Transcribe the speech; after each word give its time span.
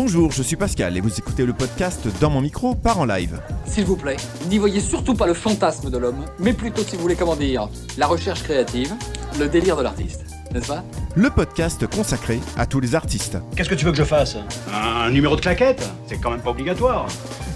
Bonjour, 0.00 0.30
je 0.30 0.44
suis 0.44 0.54
Pascal 0.54 0.96
et 0.96 1.00
vous 1.00 1.18
écoutez 1.18 1.44
le 1.44 1.52
podcast 1.52 2.06
Dans 2.20 2.30
mon 2.30 2.40
micro 2.40 2.76
par 2.76 3.00
en 3.00 3.04
live. 3.04 3.40
S'il 3.66 3.84
vous 3.84 3.96
plaît, 3.96 4.16
n'y 4.48 4.56
voyez 4.56 4.78
surtout 4.78 5.14
pas 5.14 5.26
le 5.26 5.34
fantasme 5.34 5.90
de 5.90 5.98
l'homme, 5.98 6.24
mais 6.38 6.52
plutôt, 6.52 6.84
si 6.84 6.94
vous 6.94 7.02
voulez, 7.02 7.16
comment 7.16 7.34
dire, 7.34 7.68
la 7.96 8.06
recherche 8.06 8.44
créative, 8.44 8.94
le 9.40 9.48
délire 9.48 9.76
de 9.76 9.82
l'artiste, 9.82 10.24
n'est-ce 10.54 10.68
pas? 10.68 10.84
Le 11.16 11.30
podcast 11.30 11.84
consacré 11.88 12.38
à 12.56 12.64
tous 12.64 12.78
les 12.78 12.94
artistes. 12.94 13.38
Qu'est-ce 13.56 13.68
que 13.68 13.74
tu 13.74 13.86
veux 13.86 13.90
que 13.90 13.98
je 13.98 14.04
fasse? 14.04 14.36
Un, 14.72 15.06
un 15.06 15.10
numéro 15.10 15.34
de 15.34 15.40
claquette? 15.40 15.84
C'est 16.06 16.18
quand 16.18 16.30
même 16.30 16.42
pas 16.42 16.50
obligatoire. 16.50 17.08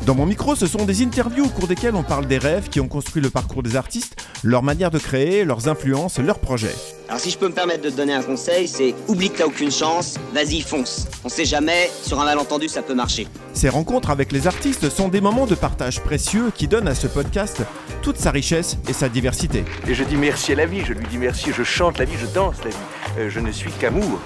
Dans 0.04 0.16
mon 0.16 0.26
micro, 0.26 0.56
ce 0.56 0.66
sont 0.66 0.84
des 0.84 1.00
interviews 1.04 1.44
au 1.44 1.48
cours 1.48 1.68
desquelles 1.68 1.94
on 1.94 2.02
parle 2.02 2.26
des 2.26 2.38
rêves 2.38 2.70
qui 2.70 2.80
ont 2.80 2.88
construit 2.88 3.22
le 3.22 3.30
parcours 3.30 3.62
des 3.62 3.76
artistes, 3.76 4.16
leur 4.42 4.64
manière 4.64 4.90
de 4.90 4.98
créer, 4.98 5.44
leurs 5.44 5.68
influences, 5.68 6.18
leurs 6.18 6.40
projets. 6.40 6.74
Alors 7.12 7.20
si 7.20 7.28
je 7.28 7.36
peux 7.36 7.48
me 7.48 7.52
permettre 7.52 7.82
de 7.82 7.90
te 7.90 7.94
donner 7.94 8.14
un 8.14 8.22
conseil, 8.22 8.66
c'est 8.66 8.94
oublie 9.06 9.28
que 9.28 9.36
t'as 9.36 9.44
aucune 9.44 9.70
chance, 9.70 10.14
vas-y 10.32 10.62
fonce. 10.62 11.06
On 11.24 11.28
sait 11.28 11.44
jamais, 11.44 11.90
sur 12.02 12.18
un 12.18 12.24
malentendu 12.24 12.70
ça 12.70 12.80
peut 12.80 12.94
marcher. 12.94 13.28
Ces 13.52 13.68
rencontres 13.68 14.08
avec 14.08 14.32
les 14.32 14.46
artistes 14.46 14.88
sont 14.88 15.08
des 15.08 15.20
moments 15.20 15.44
de 15.44 15.54
partage 15.54 16.00
précieux 16.00 16.50
qui 16.54 16.68
donnent 16.68 16.88
à 16.88 16.94
ce 16.94 17.06
podcast 17.06 17.64
toute 18.00 18.16
sa 18.16 18.30
richesse 18.30 18.78
et 18.88 18.94
sa 18.94 19.10
diversité. 19.10 19.62
Et 19.86 19.92
je 19.92 20.04
dis 20.04 20.16
merci 20.16 20.52
à 20.52 20.54
la 20.54 20.64
vie, 20.64 20.86
je 20.86 20.94
lui 20.94 21.06
dis 21.06 21.18
merci, 21.18 21.50
je 21.52 21.64
chante 21.64 21.98
la 21.98 22.06
vie, 22.06 22.16
je 22.18 22.24
danse 22.32 22.56
la 22.64 22.70
vie. 22.70 22.76
Euh, 23.18 23.28
je 23.28 23.40
ne 23.40 23.52
suis 23.52 23.72
qu'amour. 23.72 24.18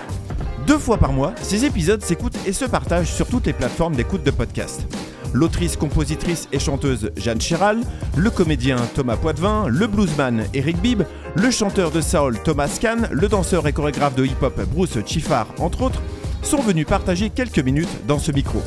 Deux 0.69 0.79
fois 0.79 0.99
par 0.99 1.13
mois, 1.13 1.35
ces 1.43 1.65
épisodes 1.65 2.05
s'écoutent 2.05 2.39
et 2.47 2.53
se 2.53 2.67
partagent 2.67 3.13
sur 3.13 3.27
toutes 3.27 3.47
les 3.47 3.53
plateformes 3.53 3.97
d'écoute 3.97 4.23
de 4.23 4.31
podcast. 4.31 4.87
L'autrice, 5.37 5.77
compositrice 5.77 6.49
et 6.51 6.59
chanteuse 6.59 7.11
Jeanne 7.15 7.43
Chéral, 7.43 7.83
le 8.17 8.31
comédien 8.31 8.77
Thomas 8.95 9.19
Poitvin, 9.19 9.69
le 9.69 9.87
bluesman 9.87 10.47
Eric 10.55 10.81
Bibb, 10.81 11.03
le 11.35 11.51
chanteur 11.51 11.91
de 11.91 12.01
soul 12.01 12.43
Thomas 12.43 12.75
Kahn, 12.81 13.07
le 13.13 13.29
danseur 13.29 13.67
et 13.69 13.75
chorégraphe 13.75 14.15
de 14.15 14.25
hip-hop 14.25 14.59
Bruce 14.73 14.97
Chiffard, 15.05 15.49
entre 15.59 15.83
autres, 15.83 16.01
sont 16.41 16.63
venus 16.63 16.87
partager 16.87 17.29
quelques 17.29 17.59
minutes 17.59 18.07
dans 18.09 18.19
ce 18.19 18.33
micro. 18.33 18.63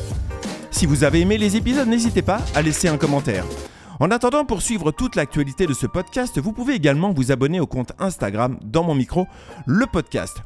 Si 0.70 0.86
vous 0.86 1.03
avez 1.03 1.22
aimé 1.22 1.39
les 1.39 1.56
épisodes, 1.56 1.88
n'hésitez 1.88 2.22
pas 2.22 2.39
à 2.53 2.61
laisser 2.61 2.88
un 2.88 2.98
commentaire. 2.98 3.45
En 4.00 4.11
attendant, 4.11 4.45
pour 4.45 4.61
suivre 4.61 4.92
toute 4.92 5.16
l'actualité 5.16 5.66
de 5.66 5.73
ce 5.73 5.88
podcast, 5.88 6.38
vous 6.38 6.54
pouvez 6.54 6.76
également 6.76 7.14
vous 7.14 7.31
abonner 7.31 7.59
au 7.59 7.66
compte 7.66 7.94
Instagram 7.98 8.59
dans 8.61 8.83
mon 8.83 8.94
micro, 8.94 9.26
le 9.66 9.88
podcast. 9.88 10.44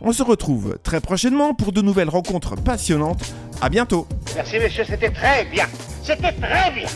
On 0.00 0.12
se 0.12 0.22
retrouve 0.22 0.78
très 0.82 1.00
prochainement 1.00 1.54
pour 1.54 1.72
de 1.72 1.80
nouvelles 1.80 2.10
rencontres 2.10 2.54
passionnantes. 2.54 3.34
À 3.60 3.68
bientôt 3.68 4.06
Merci 4.34 4.58
messieurs, 4.58 4.84
c'était 4.86 5.10
très 5.10 5.44
bien. 5.46 5.66
C'était 6.02 6.32
très 6.32 6.70
bien. 6.72 6.86